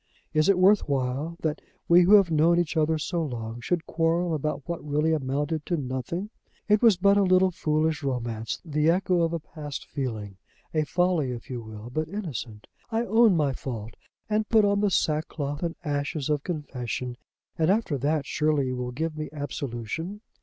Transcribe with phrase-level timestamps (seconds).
[0.33, 4.33] Is it worth while that we who have known each other so long should quarrel
[4.33, 6.31] about what really amounted to nothing?
[6.67, 10.37] It was but a little foolish romance, the echo of a past feeling,
[10.73, 12.65] a folly if you will, but innocent.
[12.89, 13.93] I own my fault
[14.27, 17.15] and put on the sackcloth and ashes of confession,
[17.55, 20.21] and, after that, surely you will give me absolution.